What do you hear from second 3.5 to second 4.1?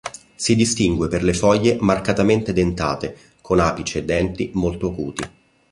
apice e